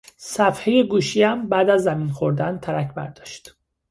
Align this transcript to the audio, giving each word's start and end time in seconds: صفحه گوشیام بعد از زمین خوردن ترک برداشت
صفحه 0.17 0.83
گوشیام 0.83 1.49
بعد 1.49 1.69
از 1.69 1.83
زمین 1.83 2.09
خوردن 2.11 2.57
ترک 2.59 2.93
برداشت 2.93 3.55